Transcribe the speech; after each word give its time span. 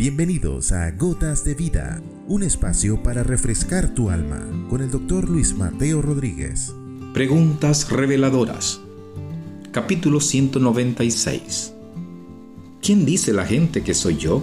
Bienvenidos 0.00 0.72
a 0.72 0.92
Gotas 0.92 1.44
de 1.44 1.54
Vida, 1.54 2.00
un 2.26 2.42
espacio 2.42 3.02
para 3.02 3.22
refrescar 3.22 3.92
tu 3.92 4.08
alma 4.08 4.40
con 4.70 4.80
el 4.80 4.90
doctor 4.90 5.28
Luis 5.28 5.54
Mateo 5.54 6.00
Rodríguez. 6.00 6.74
Preguntas 7.12 7.90
reveladoras. 7.90 8.80
Capítulo 9.72 10.20
196. 10.20 11.74
¿Quién 12.80 13.04
dice 13.04 13.34
la 13.34 13.44
gente 13.44 13.82
que 13.82 13.92
soy 13.92 14.16
yo? 14.16 14.42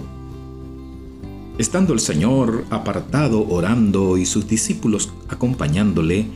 Estando 1.58 1.92
el 1.92 1.98
Señor 1.98 2.64
apartado 2.70 3.44
orando 3.48 4.16
y 4.16 4.26
sus 4.26 4.46
discípulos 4.46 5.12
acompañándole, 5.28 6.26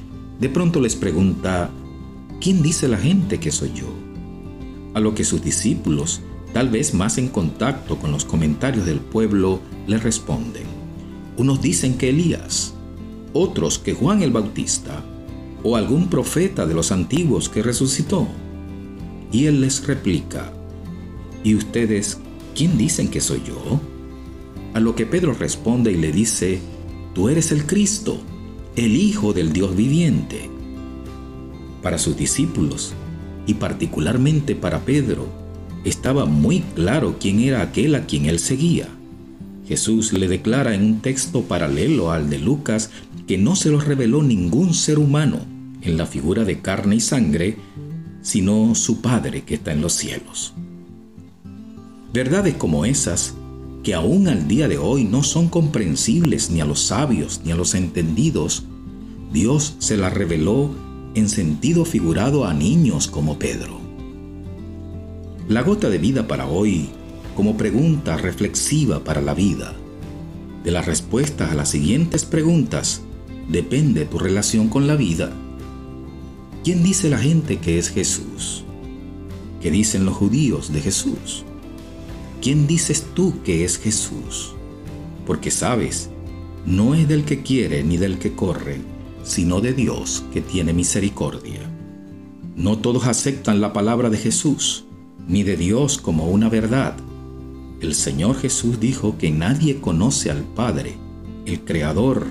de 0.40 0.48
pronto 0.48 0.80
les 0.80 0.96
pregunta, 0.96 1.70
¿quién 2.40 2.60
dice 2.60 2.88
la 2.88 2.98
gente 2.98 3.38
que 3.38 3.52
soy 3.52 3.72
yo? 3.72 3.86
A 4.94 4.98
lo 4.98 5.14
que 5.14 5.22
sus 5.22 5.44
discípulos, 5.44 6.22
tal 6.52 6.68
vez 6.68 6.94
más 6.94 7.18
en 7.18 7.28
contacto 7.28 7.98
con 7.98 8.12
los 8.12 8.24
comentarios 8.24 8.86
del 8.86 9.00
pueblo, 9.00 9.60
le 9.86 9.98
responden. 9.98 10.64
Unos 11.36 11.62
dicen 11.62 11.96
que 11.96 12.10
Elías, 12.10 12.74
otros 13.32 13.78
que 13.78 13.94
Juan 13.94 14.22
el 14.22 14.30
Bautista, 14.30 15.02
o 15.62 15.76
algún 15.76 16.08
profeta 16.08 16.66
de 16.66 16.74
los 16.74 16.92
antiguos 16.92 17.48
que 17.48 17.62
resucitó. 17.62 18.26
Y 19.30 19.46
él 19.46 19.60
les 19.60 19.86
replica, 19.86 20.52
¿y 21.42 21.54
ustedes 21.54 22.18
quién 22.54 22.76
dicen 22.76 23.08
que 23.08 23.20
soy 23.20 23.42
yo? 23.46 23.80
A 24.74 24.80
lo 24.80 24.94
que 24.94 25.06
Pedro 25.06 25.34
responde 25.34 25.92
y 25.92 25.96
le 25.96 26.12
dice, 26.12 26.60
Tú 27.14 27.28
eres 27.28 27.52
el 27.52 27.66
Cristo, 27.66 28.18
el 28.74 28.96
Hijo 28.96 29.32
del 29.34 29.52
Dios 29.52 29.76
viviente. 29.76 30.48
Para 31.82 31.98
sus 31.98 32.16
discípulos, 32.16 32.94
y 33.46 33.54
particularmente 33.54 34.54
para 34.54 34.80
Pedro, 34.80 35.41
estaba 35.84 36.24
muy 36.24 36.60
claro 36.60 37.16
quién 37.18 37.40
era 37.40 37.62
aquel 37.62 37.94
a 37.94 38.06
quien 38.06 38.26
él 38.26 38.38
seguía. 38.38 38.88
Jesús 39.66 40.12
le 40.12 40.28
declara 40.28 40.74
en 40.74 40.84
un 40.84 41.00
texto 41.00 41.42
paralelo 41.42 42.10
al 42.10 42.28
de 42.28 42.38
Lucas 42.38 42.90
que 43.26 43.38
no 43.38 43.56
se 43.56 43.70
lo 43.70 43.80
reveló 43.80 44.22
ningún 44.22 44.74
ser 44.74 44.98
humano 44.98 45.40
en 45.82 45.96
la 45.96 46.06
figura 46.06 46.44
de 46.44 46.60
carne 46.60 46.96
y 46.96 47.00
sangre, 47.00 47.56
sino 48.22 48.74
su 48.74 49.00
Padre 49.00 49.42
que 49.42 49.54
está 49.54 49.72
en 49.72 49.80
los 49.80 49.94
cielos. 49.94 50.54
Verdades 52.12 52.54
como 52.54 52.84
esas 52.84 53.34
que 53.82 53.94
aún 53.94 54.28
al 54.28 54.46
día 54.46 54.68
de 54.68 54.78
hoy 54.78 55.04
no 55.04 55.22
son 55.22 55.48
comprensibles 55.48 56.50
ni 56.50 56.60
a 56.60 56.64
los 56.64 56.80
sabios 56.80 57.40
ni 57.44 57.50
a 57.50 57.56
los 57.56 57.74
entendidos, 57.74 58.64
Dios 59.32 59.74
se 59.78 59.96
las 59.96 60.12
reveló 60.12 60.70
en 61.14 61.28
sentido 61.28 61.84
figurado 61.84 62.44
a 62.44 62.54
niños 62.54 63.08
como 63.08 63.38
Pedro. 63.38 63.81
La 65.52 65.60
gota 65.60 65.90
de 65.90 65.98
vida 65.98 66.26
para 66.26 66.46
hoy, 66.46 66.88
como 67.36 67.58
pregunta 67.58 68.16
reflexiva 68.16 69.04
para 69.04 69.20
la 69.20 69.34
vida. 69.34 69.74
De 70.64 70.70
las 70.70 70.86
respuestas 70.86 71.52
a 71.52 71.54
las 71.54 71.68
siguientes 71.68 72.24
preguntas 72.24 73.02
depende 73.50 74.06
tu 74.06 74.18
relación 74.18 74.68
con 74.68 74.86
la 74.86 74.96
vida. 74.96 75.30
¿Quién 76.64 76.82
dice 76.82 77.10
la 77.10 77.18
gente 77.18 77.58
que 77.58 77.76
es 77.76 77.90
Jesús? 77.90 78.64
¿Qué 79.60 79.70
dicen 79.70 80.06
los 80.06 80.16
judíos 80.16 80.72
de 80.72 80.80
Jesús? 80.80 81.44
¿quién 82.40 82.66
dices 82.66 83.04
tú 83.12 83.42
que 83.44 83.62
es 83.62 83.76
Jesús? 83.76 84.54
Porque 85.26 85.50
sabes, 85.50 86.08
no 86.64 86.94
es 86.94 87.06
del 87.06 87.26
que 87.26 87.42
quiere 87.42 87.84
ni 87.84 87.98
del 87.98 88.18
que 88.18 88.32
corre, 88.32 88.78
sino 89.22 89.60
de 89.60 89.74
Dios 89.74 90.24
que 90.32 90.40
tiene 90.40 90.72
misericordia. 90.72 91.60
No 92.56 92.78
todos 92.78 93.06
aceptan 93.06 93.60
la 93.60 93.74
palabra 93.74 94.08
de 94.08 94.16
Jesús, 94.16 94.86
ni 95.28 95.42
de 95.42 95.56
Dios 95.56 95.98
como 95.98 96.28
una 96.28 96.48
verdad. 96.48 96.96
El 97.80 97.94
Señor 97.94 98.36
Jesús 98.36 98.80
dijo 98.80 99.18
que 99.18 99.30
nadie 99.30 99.80
conoce 99.80 100.30
al 100.30 100.42
Padre, 100.42 100.96
el 101.46 101.60
Creador, 101.60 102.26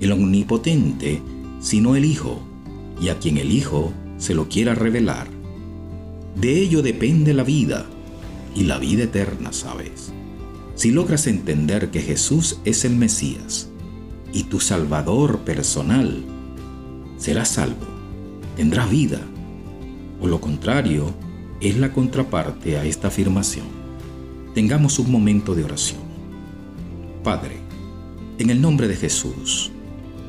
el 0.00 0.12
Omnipotente, 0.12 1.22
sino 1.60 1.96
el 1.96 2.04
Hijo, 2.04 2.40
y 3.00 3.08
a 3.08 3.18
quien 3.18 3.38
el 3.38 3.52
Hijo 3.52 3.92
se 4.18 4.34
lo 4.34 4.48
quiera 4.48 4.74
revelar. 4.74 5.28
De 6.34 6.60
ello 6.60 6.82
depende 6.82 7.34
la 7.34 7.44
vida 7.44 7.86
y 8.54 8.64
la 8.64 8.78
vida 8.78 9.04
eterna, 9.04 9.52
¿sabes? 9.52 10.12
Si 10.74 10.90
logras 10.90 11.26
entender 11.26 11.90
que 11.90 12.02
Jesús 12.02 12.58
es 12.64 12.84
el 12.84 12.96
Mesías 12.96 13.68
y 14.32 14.44
tu 14.44 14.60
Salvador 14.60 15.38
personal, 15.40 16.24
serás 17.16 17.48
salvo, 17.48 17.86
tendrás 18.56 18.90
vida. 18.90 19.20
O 20.20 20.26
lo 20.26 20.40
contrario, 20.40 21.14
es 21.60 21.76
la 21.76 21.92
contraparte 21.92 22.78
a 22.78 22.84
esta 22.84 23.08
afirmación. 23.08 23.66
Tengamos 24.54 24.98
un 24.98 25.10
momento 25.10 25.54
de 25.54 25.64
oración. 25.64 26.00
Padre, 27.22 27.56
en 28.38 28.50
el 28.50 28.60
nombre 28.60 28.88
de 28.88 28.96
Jesús, 28.96 29.70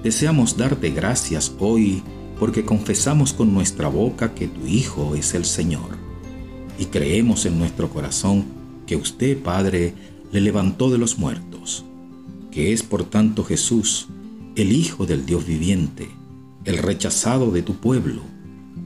deseamos 0.04 0.58
darte 0.58 0.90
gracias 0.92 1.54
hoy 1.60 2.02
porque 2.40 2.64
confesamos 2.64 3.34
con 3.34 3.54
nuestra 3.54 3.88
boca 3.88 4.34
que 4.34 4.48
tu 4.48 4.66
Hijo 4.66 5.16
es 5.16 5.34
el 5.34 5.46
Señor 5.46 5.98
y 6.80 6.86
creemos 6.86 7.46
en 7.46 7.58
nuestro 7.58 7.90
corazón 7.90 8.46
que 8.86 8.96
usted, 8.96 9.42
Padre, 9.42 9.94
le 10.32 10.42
levantó 10.42 10.90
de 10.90 10.98
los 10.98 11.18
muertos, 11.18 11.84
que 12.52 12.74
es 12.74 12.84
por 12.84 13.04
tanto 13.04 13.44
Jesús, 13.44 14.08
el 14.56 14.72
Hijo 14.72 15.06
del 15.06 15.26
Dios 15.26 15.46
viviente, 15.46 16.10
el 16.66 16.78
rechazado 16.78 17.52
de 17.52 17.62
tu 17.62 17.76
pueblo, 17.76 18.22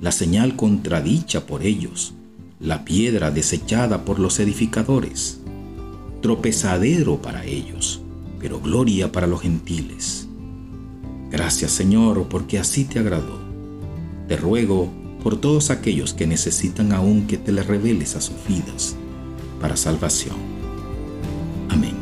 la 0.01 0.11
señal 0.11 0.55
contradicha 0.55 1.45
por 1.45 1.63
ellos, 1.63 2.13
la 2.61 2.85
piedra 2.85 3.31
desechada 3.31 4.05
por 4.05 4.19
los 4.19 4.39
edificadores, 4.39 5.39
tropezadero 6.21 7.19
para 7.21 7.43
ellos, 7.45 8.01
pero 8.39 8.59
gloria 8.59 9.11
para 9.11 9.25
los 9.27 9.41
gentiles. 9.41 10.27
Gracias 11.31 11.71
Señor, 11.71 12.27
porque 12.29 12.59
así 12.59 12.85
te 12.85 12.99
agradó. 12.99 13.41
Te 14.27 14.37
ruego 14.37 14.93
por 15.23 15.41
todos 15.41 15.71
aquellos 15.71 16.13
que 16.13 16.27
necesitan 16.27 16.91
aún 16.91 17.25
que 17.25 17.37
te 17.37 17.51
le 17.51 17.63
reveles 17.63 18.15
a 18.15 18.21
sus 18.21 18.35
vidas 18.47 18.95
para 19.59 19.75
salvación. 19.75 20.35
Amén. 21.69 21.95